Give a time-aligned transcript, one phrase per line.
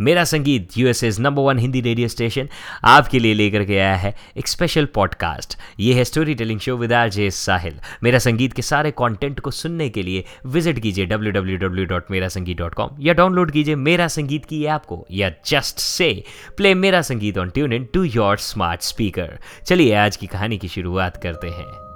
[0.00, 2.48] मेरा Sangeet USA number one Hindi radio station
[2.84, 7.08] आपके लिए लेकर के आया है एक स्पेशल पॉडकास्ट ये है storytelling show with R
[7.08, 13.14] J Sahil Mera Sangeet के सारे कंटेंट को सुनने के लिए विज़िट कीजिए www.merasangeet.com या
[13.14, 16.24] डाउनलोड कीजिए मेरा संगीत की ऐप को या just say
[16.56, 20.68] play Mera Sangeet on tune in to your smart speaker चलिए आज की कहानी की
[20.68, 21.86] शुरुआत करते हैं।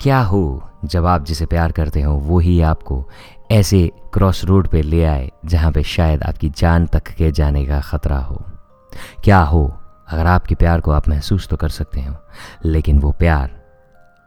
[0.00, 3.08] क्या हो जब आप जिसे प्यार करते हो, वो ही आपको
[3.50, 7.80] ऐसे क्रॉस रोड पे ले आए, जहाँ पे शायद आपकी जान तक के जाने का
[7.80, 8.42] ख़तरा हो।
[9.24, 9.64] क्या हो,
[10.08, 12.14] अगर आपके प्यार को आप महसूस तो कर सकते हो,
[12.64, 13.50] लेकिन वो प्यार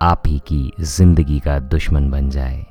[0.02, 2.66] आप ही की ज़िंदगी का दुश्मन बन जाए।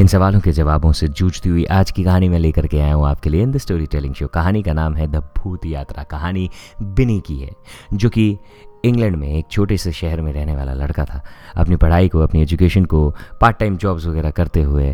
[0.00, 3.06] इन सवालों के जवाबों से जूझती हुई आज की कहानी में लेकर के आया हूँ
[3.06, 6.48] आपके लिए in the story telling show. कहानी का नाम है द भूत यात्रा। कहानी
[6.82, 7.50] बिनी की है,
[7.94, 8.38] जो कि
[8.84, 11.22] इंग्लैंड में एक छोटे से शहर में रहने वाला लड़का था।
[11.56, 13.08] अपनी पढ़ाई को, अपनी एजुकेशन को
[13.40, 14.90] पार्ट टाइम जॉब्स वगैरह करते हुए,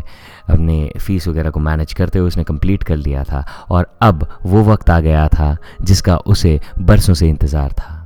[0.49, 4.63] अपने फ़ीस वगैरह को मैनेज करते हुए उसने कंप्लीट कर लिया था और अब वो
[4.63, 7.99] वक्त आ गया था जिसका उसे बरसों से इंतज़ार था।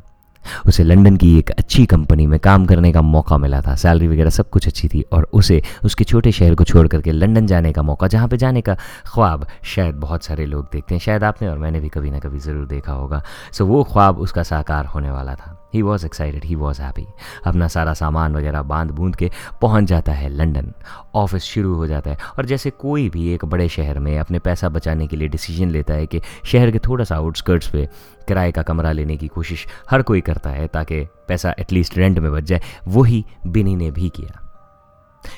[0.67, 4.29] उसे लंदन की एक अच्छी कंपनी में काम करने का मौका मिला था। सैलरी वगैरह
[4.29, 7.81] सब कुछ अच्छी थी और उसे उसके छोटे शहर को छोड़ करके लंदन जाने का
[7.81, 8.75] मौका, जहाँ पे जाने का
[9.07, 12.39] ख्वाब शायद बहुत सारे लोग देखते हैं। शायद आपने और मैंने भी कभी ना कभी
[12.39, 16.55] ज़रूर देखा होगा। सो वो ख्वाब उसका साकार होने वाला था। He was excited he
[16.55, 17.05] was happy
[17.45, 20.73] अपना सारा सामान वगैरह बाँध बूंद के पहुँच जाता है लंदन।
[21.15, 24.69] ऑफ़िस शुरू हो जाता है। और जैसे कोई भी एक बड़े शहर में अपने पैसा
[24.69, 27.87] बचाने के लिए डिसीज़न लेता है कि शहर के थोड़ा सा आउटस्कर्ट्स पे
[28.27, 32.31] किराए का कमरा लेने की कोशिश हर कोई करता है ताकि पैसा एटलीस्ट रेंट में
[32.31, 34.43] बच जाए, वही बिनी ने भी किया।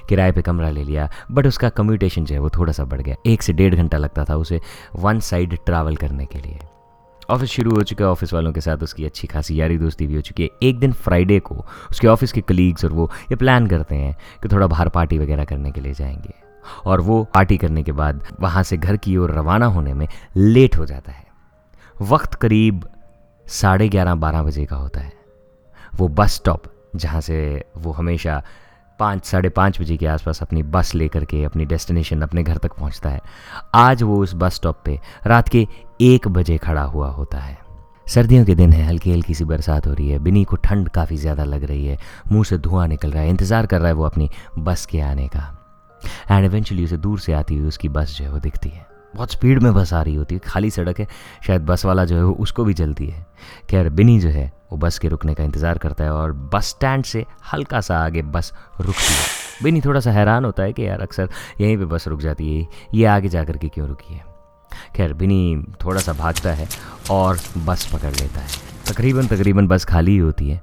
[0.09, 3.15] किराए पे कमरा ले लिया बट उसका कम्यूटेशन जो है वो थोड़ा सा बढ़ गया।
[3.25, 4.59] एक से डेढ़ घंटा लगता था उसे
[4.95, 6.59] वन साइड ट्रैवल करने के लिए।
[7.29, 10.15] ऑफ़िस शुरू हो चुका है, ऑफ़िस वालों के साथ उसकी अच्छी खासी यारी दोस्ती भी
[10.15, 13.67] हो चुकी है। एक दिन फ्राइडे को उसके ऑफ़िस के कलीग्स और वो ये प्लान
[13.67, 16.33] करते हैं कि थोड़ा बाहर पार्टी वगैरह करने के लिए जाएँगे।
[16.85, 20.77] और वो पार्टी करने के बाद वहाँ से घर की ओर रवाना होने में लेट
[20.77, 21.27] हो जाता है।
[22.01, 22.85] वक्त करीब
[23.47, 25.13] साढ़े ग्यारह बारह बजे का होता है।
[25.95, 26.63] वो बस स्टॉप
[26.95, 28.43] जहाँ से वो हमेशा
[28.99, 32.73] पाँच, साढ़े पाँच बजे के आसपास अपनी बस लेकर के अपनी डेस्टिनेशन अपने घर तक
[32.73, 33.21] पहुँचता है।
[33.75, 35.67] आज वो उस बस स्टॉप पे रात के
[36.01, 37.57] एक बजे खड़ा हुआ होता है।
[38.07, 41.17] सर्दियों के दिन है, हल्की हल्की सी बरसात हो रही है, बिनी को ठंड काफ़ी
[41.17, 41.97] ज़्यादा लग रही है,
[42.31, 44.29] मुँह से धुआँ निकल रहा है, इंतज़ार कर रहा है वो अपनी
[44.59, 45.55] बस के आने का।
[46.31, 49.31] एंड इवेंचुअली उसे दूर से आती हुई उसकी बस जो है वो दिखती है। बहुत
[49.31, 51.07] स्पीड में बस आ रही होती है, खाली सड़क है,
[51.47, 53.25] शायद बस वाला जो है वो उसको भी जल्दी है।
[53.69, 57.03] खैर, बिनी जो है, वो बस के रुकने का इंतज़ार करता है और बस स्टैंड
[57.03, 61.01] से हल्का सा आगे बस रुकती है। बिनी थोड़ा सा हैरान होता है कि यार
[61.01, 61.29] अक्सर
[61.61, 64.23] यहीं पे बस रुक जाती है, ये आगे जा कर के क्यों रुकी है?
[64.95, 66.67] खैर, बिनी थोड़ा सा भागता है
[67.11, 70.61] और बस पकड़ लेता है। तकरीबन तकरीबन बस खाली ही होती है।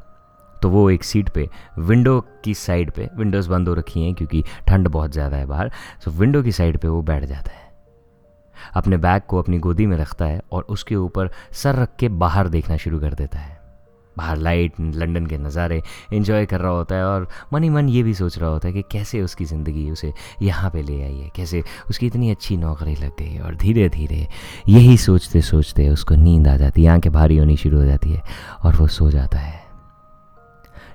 [0.56, 4.42] तो वो एक सीट पे, विंडो की साइड पे, विंडोज़ बंद हो रखी हैं क्योंकि
[4.68, 5.70] ठंड बहुत ज़्यादा है बाहर
[6.04, 7.64] सो विंडो की साइड पे वो बैठ जाता है।
[8.74, 12.48] अपने बैग को अपनी गोदी में रखता है और उसके ऊपर सर रख के बाहर
[12.48, 13.54] देखना शुरू कर देता है।
[14.16, 18.02] बाहर लाइट लंदन के नज़ारे इन्जॉय कर रहा होता है और मन ही मन ये
[18.02, 20.12] भी सोच रहा होता है कि कैसे उसकी ज़िंदगी उसे
[20.42, 24.26] यहाँ पे ले आई है, कैसे उसकी इतनी अच्छी नौकरी लग गई और धीरे धीरे
[24.68, 28.22] यही सोचते सोचते उसको नींद आ जाती है, आँखें भारी होनी शुरू हो जाती है
[28.64, 29.64] और वो सो जाता है।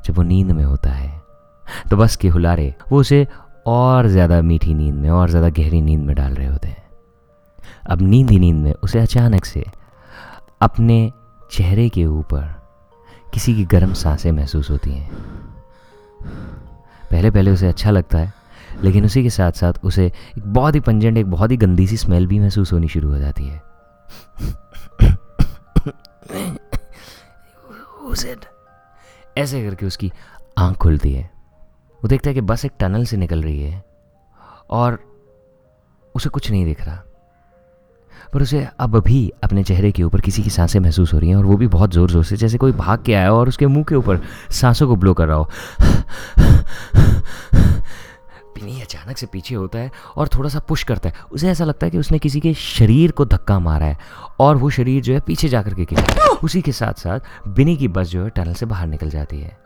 [0.06, 1.20] जब वो नींद में होता है
[1.90, 3.26] तो बस के हुलारे वो उसे
[3.68, 6.81] और ज़्यादा मीठी नींद में और ज़्यादा गहरी नींद में डाल रहे होते हैं।
[7.90, 9.64] अब नींद ही नींद में उसे अचानक से
[10.62, 11.12] अपने
[11.52, 12.42] चेहरे के ऊपर
[13.34, 15.10] किसी की गर्म साँसें महसूस होती हैं।
[17.12, 18.34] पहले पहले उसे अच्छा लगता है,
[18.84, 21.98] लेकिन उसी के साथ साथ उसे एक बहुत ही पंजेंट, एक बहुत ही गंदी सी
[21.98, 23.72] स्मेल भी महसूस होनी शुरू हो जाती है।
[29.38, 30.12] ऐसे करके उसकी
[30.58, 31.30] आँख खुलती है।
[32.04, 33.84] वो देखता है कि बस एक टनल से निकल रही है
[34.70, 35.00] और
[36.16, 37.04] उसे कुछ नहीं दिख रहा।
[38.34, 41.36] पर उसे अब भी अपने चेहरे के ऊपर किसी की साँसें महसूस हो रही हैं
[41.36, 43.68] और वो भी बहुत ज़ोर ज़ोर से, जैसे कोई भाग के आया हो और उसके
[43.68, 44.22] मुँह के ऊपर
[44.52, 45.50] सांसों को ब्लो कर रहा हो।
[48.56, 51.86] पिनी अचानक से पीछे होता है और थोड़ा सा पुश करता है। उसे ऐसा लगता
[51.86, 53.98] है कि उसने किसी के शरीर को धक्का मारा है
[54.40, 57.88] और वो शरीर जो है पीछे जाकर के गिरा उसी के साथ साथ बिनी की
[57.88, 59.58] बस जो है टनल से बाहर निकल जाती है।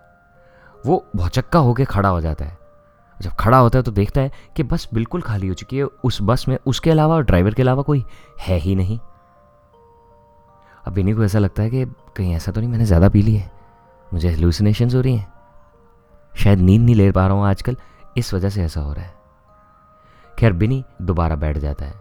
[0.86, 2.58] वो भौचक्का होकर खड़ा हो जाता है।
[3.18, 6.18] जब खड़ा होता है तो देखता है कि बस बिल्कुल खाली हो चुकी है। उस
[6.22, 8.04] बस में, उसके अलावा और ड्राइवर के अलावा कोई
[8.40, 9.00] है ही नहीं।
[10.86, 11.86] अब बिनी को ऐसा लगता है कि
[12.16, 13.52] कहीं ऐसा तो नहीं, मैंने ज़्यादा पी ली है।
[14.08, 15.34] मुझे हेलुसिनेशन हो रही हैं।
[16.34, 17.78] शायद नींद नहीं ले पा रहा हूँ आजकल।
[18.18, 19.14] इस वजह से ऐसा हो रहा है।
[20.34, 21.94] खैर, बिनी दोबारा बैठ जाता है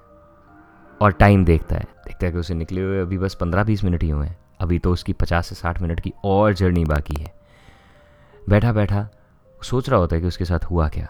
[1.00, 4.02] और टाइम देखता है। देखता है कि उसे निकले हुए अभी बस पंद्रह बीस मिनट
[4.02, 7.32] ही हुए हैं। अभी तो उसकी पचास से साठ मिनट की और जर्नी बाकी है।
[8.48, 9.08] बैठा बैठा
[9.64, 11.08] सोच रहा होता है कि उसके साथ हुआ क्या?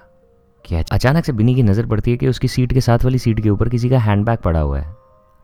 [0.65, 3.41] कि अचानक से बिनी की नज़र पड़ती है कि उसकी सीट के साथ वाली सीट
[3.41, 4.97] के ऊपर किसी का हैंडबैग पड़ा हुआ है।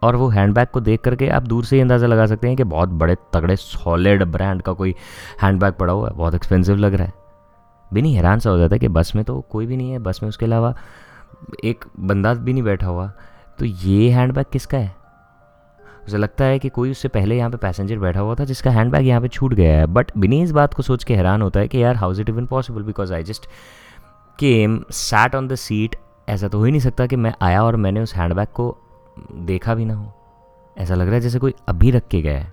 [0.03, 2.65] और वो हैंडबैग को देख करके आप दूर से ही अंदाज़ा लगा सकते हैं कि
[2.65, 4.95] बहुत बड़े, तगड़े सॉलिड ब्रांड का कोई
[5.43, 7.13] हैंडबैग पड़ा हुआ है। बहुत एक्सपेंसिव लग रहा है।
[7.93, 10.21] बिनी हैरान सा हो जाता है कि बस में तो कोई भी नहीं है, बस
[10.23, 10.75] में उसके अलावा
[11.65, 13.13] एक बंदा भी नहीं बैठा हुआ।
[13.59, 15.00] तो ये हैंडबैग किसका है?
[16.11, 18.91] उसे लगता है कि कोई उससे पहले यहाँ पे पैसेंजर बैठा हुआ था, जिसका हैंड
[18.93, 21.61] बैग यहाँ पे छूट गया है। बट बिनी इस बात को सोच के हैरान होता
[21.61, 23.47] है कि यार how's it even possible because I just
[24.39, 25.97] came sat on the seat
[26.29, 28.77] ऐसा तो हो ही नहीं सकता कि मैं आया और मैंने उस हैंड बैग को
[29.35, 30.13] देखा भी ना हो।
[30.77, 32.53] ऐसा लग रहा है जैसे कोई अभी रख के गया है।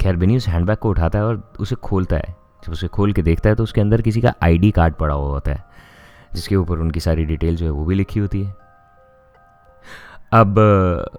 [0.00, 2.34] खैर बिनी उस हैंडबैग को उठाता है और उसे खोलता है।
[2.66, 5.28] जब उसे खोल के देखता है तो उसके अंदर किसी का आईडी कार्ड पड़ा हुआ
[5.28, 5.64] होता है,
[6.34, 8.54] जिसके ऊपर उनकी सारी डिटेल जो है वो भी लिखी होती है।
[10.32, 10.54] अब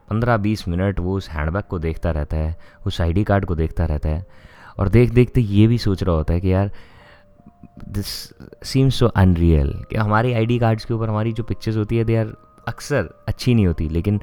[0.09, 2.56] पंद्रह बीस मिनट वो उस हैंडबैग को देखता रहता है,
[2.86, 4.25] उस आईडी कार्ड को देखता रहता है
[4.80, 6.71] और देख, देखते ये भी सोच रहा होता है कि यार
[7.89, 8.07] दिस
[8.63, 12.15] सीम्स सो अनरियल कि हमारी आईडी कार्ड्स के ऊपर हमारी जो पिक्चर्स होती है दे
[12.18, 12.33] आर
[12.68, 14.19] अक्सर अच्छी नहीं होती, लेकिन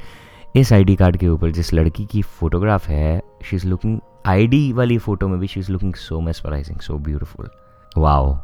[0.56, 4.98] इस आईडी कार्ड के ऊपर जिस लड़की की फ़ोटोग्राफ है शी इज़ लुकिंग आईडी वाली
[4.98, 7.48] फ़ोटो में भी she is looking so mesmerising so beautiful
[7.96, 8.34] wow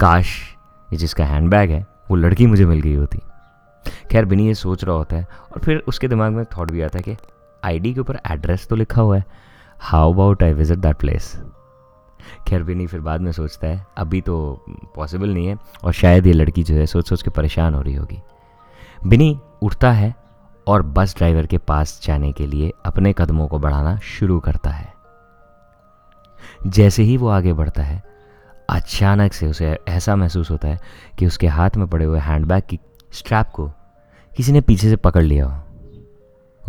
[0.00, 0.36] काश
[0.88, 3.18] ये जिसका हैंडबैग है, वो लड़की मुझे मिल गई होती।
[4.10, 6.98] खैर, बिनी ये सोच रहा होता है। और फिर उसके दिमाग में थॉट भी आता
[6.98, 7.16] है कि
[7.62, 9.24] आईडी के ऊपर एड्रेस तो लिखा हुआ है।
[9.80, 11.36] How about I visit that place
[12.48, 14.64] खैर, बिनी फिर बाद में सोचता है, अभी तो
[14.94, 17.94] पॉसिबल नहीं है और शायद ये लड़की जो है सोच सोच के परेशान हो रही
[17.94, 18.20] होगी।
[19.06, 20.14] बिनी उठता है
[20.66, 24.92] और बस ड्राइवर के पास जाने के लिए अपने कदमों को बढ़ाना शुरू करता है।
[26.66, 28.02] जैसे ही वो आगे बढ़ता है,
[28.68, 30.80] अचानक से उसे ऐसा महसूस होता है
[31.18, 32.78] कि उसके हाथ में पड़े हुए हैंडबैग की
[33.12, 33.70] स्ट्रैप को
[34.38, 35.64] किसी ने पीछे से पकड़ लिया।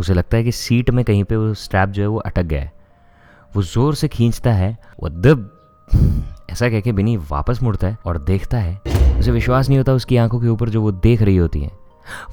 [0.00, 2.60] उसे लगता है कि सीट में कहीं पे वो स्ट्रैप जो है वो अटक गया
[2.60, 2.72] है।
[3.56, 5.50] वो ज़ोर से खींचता है, वो दब,
[6.50, 8.80] ऐसा कह के बिनी वापस मुड़ता है और देखता है।
[9.18, 11.70] उसे विश्वास नहीं होता उसकी आँखों के ऊपर जो वो देख रही होती है।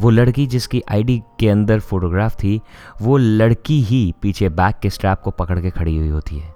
[0.02, 2.62] वो लड़की जिसकी आईडी के अंदर फोटोग्राफ थी,
[3.02, 6.56] वो लड़की ही पीछे बैग के स्ट्रैप को पकड़ के खड़ी हुई होती है।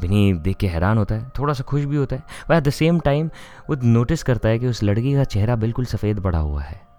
[0.00, 2.70] बिनी देख के हैरान होता है, थोड़ा सा खुश भी होता है। वह एट द
[2.70, 3.30] सेम टाइम
[3.70, 6.93] वो नोटिस करता है कि उस लड़की का चेहरा बिल्कुल सफ़ेद पड़ा हुआ है।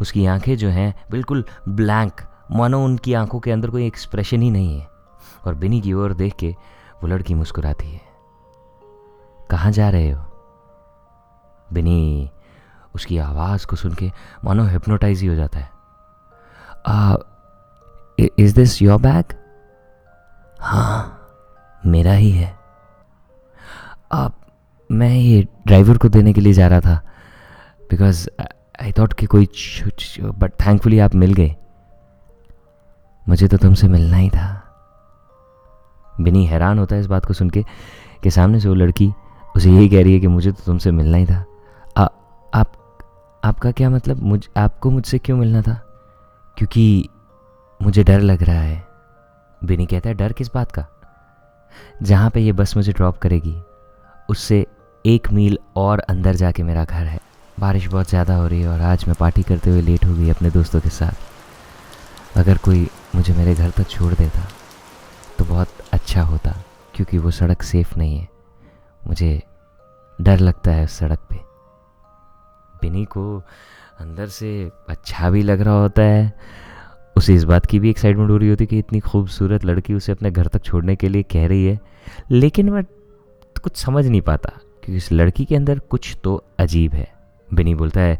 [0.00, 2.20] उसकी आँखें जो हैं बिल्कुल ब्लैंक,
[2.50, 4.88] मानो उनकी आँखों के अंदर कोई एक्सप्रेशन ही नहीं है।
[5.44, 6.54] और बिनी की ओर देख के
[7.02, 8.00] वो लड़की मुस्कुराती है।
[9.50, 10.24] कहाँ जा रहे हो?
[11.72, 12.30] बिनी,
[12.94, 14.10] उसकी आवाज़ को सुन के
[14.44, 15.70] मानो हिप्नोटाइज ही हो जाता है।
[18.38, 19.24] इज़ दिस योर बैग
[20.60, 21.12] हाँ
[21.86, 22.56] मेरा ही है।
[24.12, 24.40] आप
[24.90, 27.00] मैं ये ड्राइवर को देने के लिए जा रहा था।
[27.90, 28.28] बिकॉज़
[28.82, 29.48] आई थॉट कि कोई
[30.20, 31.56] बट थैंकफुली आप मिल गए।
[33.28, 34.62] मुझे तो तुमसे मिलना ही था।
[36.20, 37.64] बिनी हैरान होता है इस बात को सुन के
[38.22, 39.12] कि सामने से वो लड़की
[39.56, 41.44] उसे यही कह रही है कि मुझे तो तुमसे मिलना ही था।
[41.96, 42.06] आ,
[42.54, 42.72] आप
[43.44, 44.22] आपका क्या मतलब?
[44.22, 45.74] मुझ आपको मुझसे क्यों मिलना था?
[46.58, 47.08] क्योंकि
[47.82, 48.86] मुझे डर लग रहा है।
[49.64, 50.86] बिनी कहता है डर किस बात का?
[52.02, 53.62] जहाँ पे ये बस मुझे ड्रॉप करेगी
[54.28, 54.66] उससे
[55.06, 57.25] एक मील और अंदर जाके मेरा घर है।
[57.56, 60.28] बारिश बहुत ज़्यादा हो रही है और आज मैं पार्टी करते हुए लेट हो गई
[60.30, 64.46] अपने दोस्तों के साथ। अगर कोई मुझे मेरे घर तक छोड़ देता
[65.38, 66.54] तो बहुत अच्छा होता,
[66.94, 68.28] क्योंकि वो सड़क सेफ़ नहीं है।
[69.02, 69.42] मुझे
[70.18, 71.36] डर लगता है उस सड़क पे।
[72.74, 73.42] बिनी को
[74.00, 76.32] अंदर से अच्छा भी लग रहा होता है।
[77.16, 80.30] उसे इस बात की भी एक्साइटमेंट हो रही होती कि इतनी खूबसूरत लड़की उसे अपने
[80.30, 81.78] घर तक छोड़ने के लिए कह रही है।
[82.30, 82.82] लेकिन वह
[83.56, 87.14] कुछ समझ नहीं पाता, क्योंकि इस लड़की के अंदर कुछ तो अजीब है।
[87.54, 88.18] बिनी बोलता है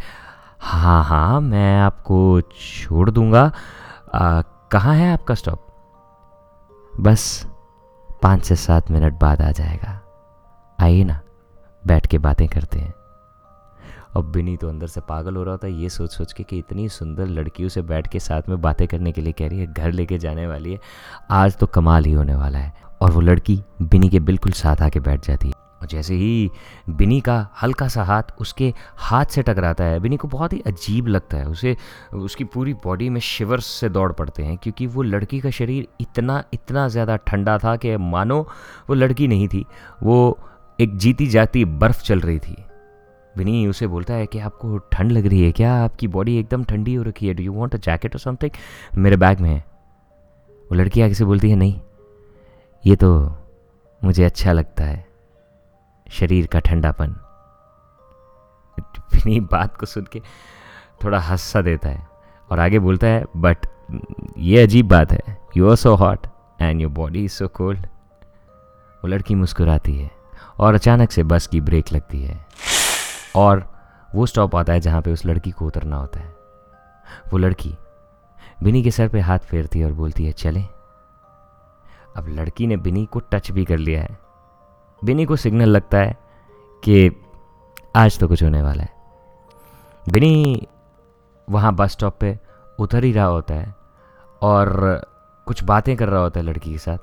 [0.61, 3.51] हाँ हाँ मैं आपको छोड़ दूँगा।
[4.73, 5.67] कहाँ है आपका स्टॉप
[7.01, 7.47] बस
[8.23, 10.01] पाँच से सात मिनट बाद आ जाएगा।
[10.79, 11.21] आइए ना,
[11.87, 12.95] बैठ के बातें करते हैं।
[14.17, 16.89] अब बिनी तो अंदर से पागल हो रहा था ये सोच सोच के कि इतनी
[16.89, 19.93] सुंदर लड़कियों से बैठ के साथ में बातें करने के लिए कह रही है, घर
[19.93, 20.79] लेके जाने वाली है।
[21.31, 25.01] आज तो कमाल ही होने वाला है। और वो लड़की बिनी के बिल्कुल साथ आके
[25.01, 26.51] बैठ जाती है। और जैसे ही
[26.91, 31.07] बिनी का हल्का सा हाथ उसके हाथ से टकराता है, बिनी को बहुत ही अजीब
[31.07, 31.77] लगता है। उसे,
[32.15, 36.43] उसकी पूरी बॉडी में शिवर्स से दौड़ पड़ते हैं, क्योंकि वो लड़की का शरीर इतना
[36.55, 38.41] इतना ज़्यादा ठंडा था कि मानो
[38.89, 39.65] वो लड़की नहीं थी,
[40.03, 40.39] वो
[40.79, 42.57] एक जीती जाती बर्फ़ चल रही थी।
[43.35, 45.75] विनी उसे बोलता है कि आपको ठंड लग रही है क्या?
[45.75, 48.51] आपकी बॉडी एकदम ठंडी हो रखी है। Do you want a jacket or something
[48.99, 49.59] मेरे बैग में है।
[50.51, 51.81] वो लड़की आगे से बोलती है, नहीं,
[52.85, 53.11] ये तो
[54.01, 55.05] मुझे अच्छा लगता है।
[56.11, 57.15] शरीर का ठंडापन।
[59.15, 60.21] विनी बात को सुन के
[61.05, 62.07] थोड़ा हंस देता है
[62.51, 63.67] और आगे बोलता है, बट
[64.39, 66.27] ये अजीब बात है। You are so hot
[66.61, 67.87] and your body is so cold
[69.05, 70.11] वो लड़की मुस्कुराती है
[70.59, 72.47] और अचानक से बस की ब्रेक लगती है
[73.37, 73.65] और
[74.15, 76.35] वो स्टॉप आता है जहाँ पे उस लड़की को उतरना होता है।
[77.33, 77.77] वो लड़की
[78.63, 80.63] बिनी के सर पे हाथ फेरती है और बोलती है, चले।
[82.17, 84.26] अब लड़की ने बिनी को टच भी कर लिया है।
[85.05, 86.17] बिनी को सिग्नल लगता है
[86.85, 87.11] कि
[87.97, 88.89] आज तो कुछ होने वाला है।
[90.09, 90.67] बिनी
[91.51, 92.39] वहाँ बस स्टॉप पे
[92.79, 93.75] उतर ही रहा होता है
[94.43, 95.01] और
[95.47, 96.99] कुछ बातें कर रहा होता है लड़की के साथ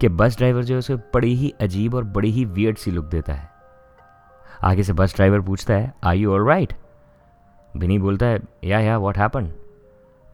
[0.00, 3.04] कि बस ड्राइवर जो है उसे बड़ी ही अजीब और बड़ी ही वियर्ड सी लुक
[3.04, 3.50] देता है।
[4.62, 6.74] आगे से बस ड्राइवर पूछता है आई यू ऑल राइट
[7.76, 9.52] बिनी बोलता है या या व्हाट हैपन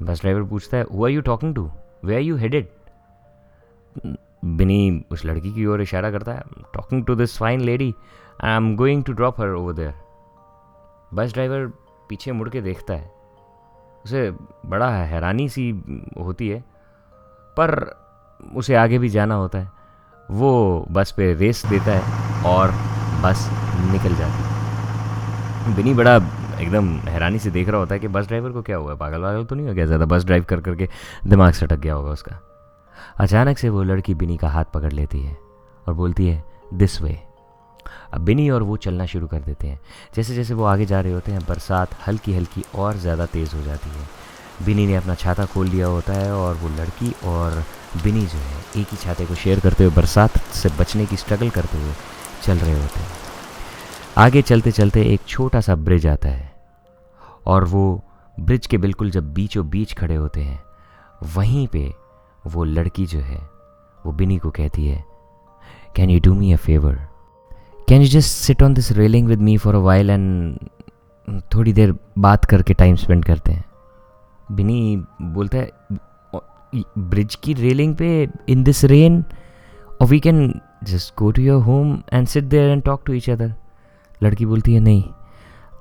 [0.03, 1.71] बस ड्राइवर पूछता है who are you talking to
[2.05, 2.69] where are you headed
[4.43, 6.43] Bini उस लड़की की ओर इशारा करता है
[6.75, 7.95] talking to this fine lady
[8.45, 9.95] I am going to drop her over there
[11.15, 11.67] bus driver
[12.09, 13.11] पीछे मुड़ के देखता है।
[14.05, 14.31] उसे
[14.67, 15.71] बड़ा हैरानी सी
[16.19, 16.59] होती है,
[17.57, 17.75] पर
[18.57, 19.71] उसे आगे भी जाना होता है।
[20.29, 22.71] वो बस पे रेस देता है और
[23.23, 23.49] बस
[23.93, 28.53] निकल जाती है। बिनी बड़ा एकदम हैरानी से देख रहा होता है कि बस ड्राइवर
[28.53, 28.95] को क्या हुआ?
[28.95, 29.87] पागल वागल तो नहीं हो गया?
[29.87, 30.89] ज़्यादा बस ड्राइव कर करके
[31.27, 32.39] दिमाग सटक गया होगा उसका।
[33.19, 35.37] अचानक से वो लड़की बिनी का हाथ पकड़ लेती है
[35.87, 36.43] और बोलती है
[36.75, 37.19] दिस वे
[38.13, 39.81] अब बिनी और वो चलना शुरू कर देते हैं।
[40.17, 43.63] जैसे जैसे वो आगे जा रहे होते हैं, बरसात हल्की हल्की और ज़्यादा तेज़ हो
[43.63, 44.07] जाती है।
[44.67, 47.63] बिनी ने अपना छाता खोल लिया होता है और वो लड़की और
[48.03, 51.51] बिनी जो है, एक ही छाते को शेयर करते हुए, बरसात से बचने की स्ट्रगल
[51.51, 51.93] करते हुए
[52.43, 53.11] चल रहे होते हैं।
[54.19, 56.51] आगे चलते चलते एक छोटा सा ब्रिज आता है
[57.47, 58.03] और वो
[58.37, 60.63] ब्रिज के बिल्कुल जब बीचों बीच खड़े होते हैं,
[61.27, 61.93] वहीं पे
[62.47, 63.51] वो लड़की जो है,
[64.07, 65.05] वो बिनी को कहती है
[65.97, 66.95] can you do me a favour
[67.89, 70.59] can you just sit on this railing with me for a while and
[71.55, 73.65] थोड़ी देर बात करके टाइम स्पेंड करते हैं?
[74.53, 75.71] बिनी बोलता है
[76.99, 79.25] ब्रिज की रेलिंग पे in this rain
[80.01, 83.31] or we can just go to your home and sit there and talk to each
[83.31, 83.55] other
[84.23, 85.05] लड़की बोलती है, नहीं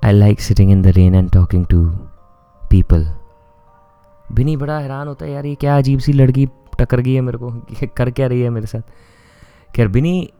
[0.04, 1.90] I like sitting in the rain and talking to
[2.70, 3.10] people
[4.34, 6.46] Bini बड़ा हैरान होता है यार, ये क्या अजीब सी लड़की
[6.78, 7.50] टकर गई है मेरे को
[7.96, 8.82] कर क्या रही है मेरे साथ।
[9.76, 10.30] खैर, बिनी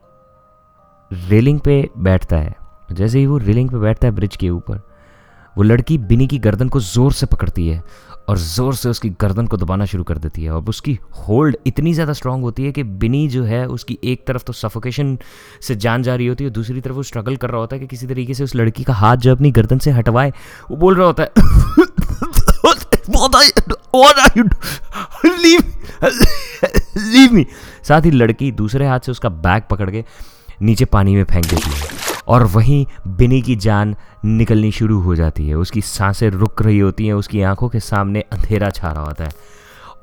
[1.11, 2.55] रेलिंग पे बैठता है,
[2.91, 4.81] जैसे ही वो रेलिंग पे बैठता है ब्रिज के ऊपर,
[5.55, 7.81] वो लड़की बिनी की गर्दन को ज़ोर से पकड़ती है
[8.29, 11.93] और ज़ोर से उसकी गर्दन को दबाना शुरू कर देती है। और उसकी होल्ड इतनी
[11.93, 15.17] ज़्यादा स्ट्रांग होती है कि बिनी जो है, उसकी एक तरफ़ तो सफोकेशन
[15.61, 17.87] से जान जा रही होती है दूसरी तरफ़ वो स्ट्रगल कर रहा होता है कि
[17.87, 20.33] किसी तरीके से उस लड़की का हाथ जो अपनी गर्दन से हटवाए,
[20.71, 21.29] वो बोल रहा होता है
[26.97, 27.47] लीव मी
[27.83, 30.03] साथ ही लड़की दूसरे हाथ से उसका बैग पकड़ के
[30.61, 31.87] नीचे पानी में फेंक देती है
[32.27, 33.95] और वहीं बिनी की जान
[34.25, 38.21] निकलनी शुरू हो जाती है। उसकी साँसें रुक रही होती हैं, उसकी आँखों के सामने
[38.21, 39.31] अंधेरा छा रहा होता है।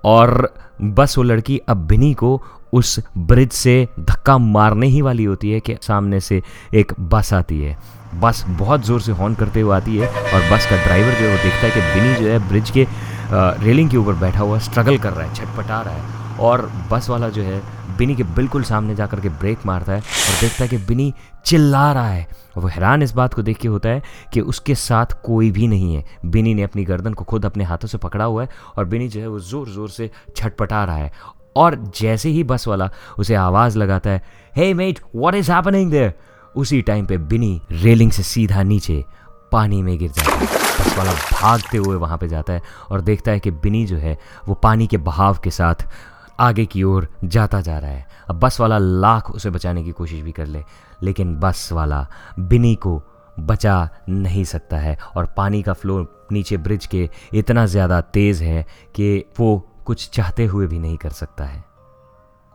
[0.05, 2.43] और बस वो लड़की अब बिनी को
[2.73, 6.43] उस ब्रिज से धक्का मारने ही वाली होती है कि सामने से
[6.75, 7.79] एक बस आती है।
[8.15, 11.37] बस बहुत ज़ोर से हॉर्न करते हुए आती है और बस का ड्राइवर जो है
[11.37, 12.87] वो देखता है कि बिनी जो है ब्रिज के
[13.33, 17.29] रेलिंग के ऊपर बैठा हुआ स्ट्रगल कर रहा है, छटपटा रहा है और बस वाला
[17.29, 17.61] जो है,
[17.99, 21.13] बिनी के बिल्कुल सामने जा कर के ब्रेक मारता है और देखता है कि बिनी
[21.47, 25.13] चिल्ला रहा है। वो हैरान इस बात को देख के होता है कि उसके साथ
[25.25, 28.43] कोई भी नहीं है। बिनी ने अपनी गर्दन को खुद अपने हाथों से पकड़ा हुआ
[28.43, 31.13] है और बिनी जो है, वो ज़ोर ज़ोर से छटपटा रहा है
[31.57, 34.23] और जैसे ही बस वाला उसे आवाज़ लगाता है
[34.57, 36.13] hey mate what is happening there
[36.55, 39.03] उसी टाइम पे बिनी रेलिंग से सीधा नीचे
[39.53, 43.31] पानी में गिर जाता है। बस वाला भागते हुए वहाँ पे जाता है और देखता
[43.31, 45.87] है कि बिनी जो है, वो पानी के बहाव के साथ
[46.41, 50.21] आगे की ओर जाता जा रहा है। अब बस वाला लाख उसे बचाने की कोशिश
[50.21, 50.63] भी कर ले,
[51.03, 52.07] लेकिन बस वाला
[52.39, 53.01] बिनी को
[53.41, 56.01] बचा नहीं सकता है और पानी का फ्लो
[56.33, 58.63] नीचे ब्रिज के इतना ज़्यादा तेज़ है
[58.95, 61.65] कि वो कुछ चाहते हुए भी नहीं कर सकता है।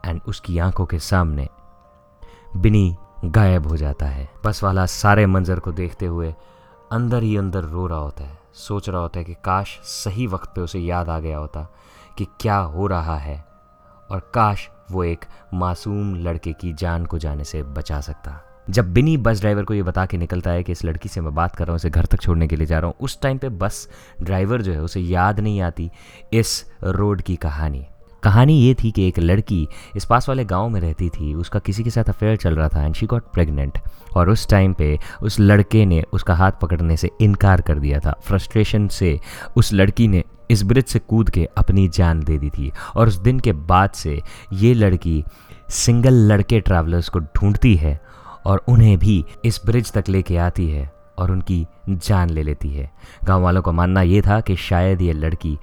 [0.04, 1.48] एंड उसकी आँखों के सामने
[2.58, 6.34] बिनी गायब हो जाता है। बस वाला सारे मंजर को देखते हुए
[6.96, 10.52] अंदर ही अंदर रो रहा होता है, सोच रहा होता है कि काश सही वक्त
[10.56, 11.68] पे उसे याद आ गया होता
[12.18, 13.38] कि क्या हो रहा है
[14.10, 19.16] और काश वो एक मासूम लड़के की जान को जाने से बचा सकता। जब बिनी
[19.18, 21.66] बस ड्राइवर को ये बता के निकलता है कि इस लड़की से मैं बात कर
[21.66, 23.88] रहा हूँ, उसे घर तक छोड़ने के लिए जा रहा हूँ, उस टाइम पे बस
[24.22, 25.90] ड्राइवर जो है उसे याद नहीं आती
[26.34, 27.86] इस रोड की कहानी।
[28.26, 31.84] कहानी ये थी कि एक लड़की इस पास वाले गाँव में रहती थी, उसका किसी
[31.84, 33.78] के साथ अफेयर चल रहा था एंड शी गॉट प्रेग्नेंट
[34.16, 38.16] और उस टाइम पे उस लड़के ने उसका हाथ पकड़ने से इनकार कर दिया था।
[38.24, 39.20] फ्रस्ट्रेशन से
[39.56, 43.16] उस लड़की ने इस ब्रिज से कूद के अपनी जान दे दी थी। और उस
[43.16, 44.22] दिन के बाद से
[44.54, 45.24] ये लड़की
[45.70, 48.00] सिंगल लड़के ट्रैवलर्स को ढूंढती है
[48.46, 52.92] और उन्हें भी इस ब्रिज तक लेके आती है और उनकी जान ले लेती है।
[53.24, 55.58] गाँव वालों का मानना ये था कि शायद ये लड़की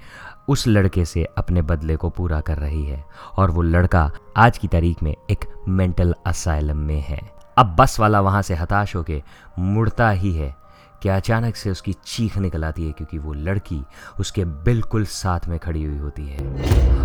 [0.47, 3.03] उस लड़के से अपने बदले को पूरा कर रही है
[3.37, 7.19] और वो लड़का आज की तारीख में एक मेंटल असाइलम में है।
[7.57, 9.21] अब बस वाला वहाँ से हताश होके
[9.59, 10.55] मुड़ता ही है
[11.03, 13.81] कि अचानक से उसकी चीख निकल आती है क्योंकि वो लड़की
[14.19, 16.47] उसके बिल्कुल साथ में खड़ी हुई होती है।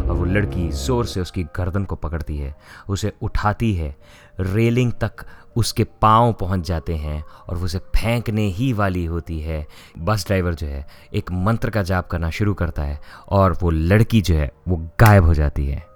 [0.00, 2.54] और वो लड़की ज़ोर से उसकी गर्दन को पकड़ती है,
[2.88, 3.96] उसे उठाती है।
[4.40, 5.24] रेलिंग तक
[5.58, 9.66] उसके पाँव पहुँच जाते हैं और वो उसे फेंकने ही वाली होती है।
[9.98, 14.20] बस ड्राइवर जो है, एक मंत्र का जाप करना शुरू करता है और वो लड़की
[14.20, 15.86] जो है, वो गायब हो जाती है।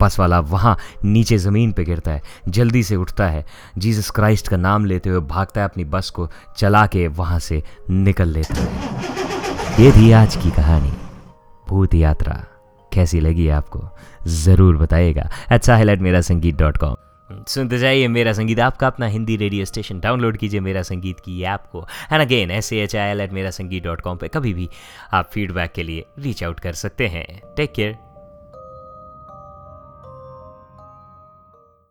[0.00, 3.44] बस वाला वहाँ नीचे ज़मीन पे गिरता है, जल्दी से उठता है।
[3.78, 7.62] जीसस क्राइस्ट का नाम लेते हुए भागता है अपनी बस को, चला के वहाँ से
[7.90, 10.92] निकल लेता है। ये थी आज की कहानी।
[11.68, 12.44] भूत यात्रा,
[12.92, 13.88] कैसी लगी आपको?
[14.26, 16.96] ज़रूर बताइएगा। अच्छा है मेरा संगीत डॉट कॉम
[17.30, 21.64] सुनते जाइए मेरा संगीत। आपका अपना हिंदी रेडियो स्टेशन डाउनलोड कीजिए मेरा संगीत की ऐप
[21.72, 24.68] को। And again S H I L at Mera Sangeet dot com पर कभी भी
[25.12, 27.96] आप फीडबैक के लिए रीच आउट कर सकते हैं। Take care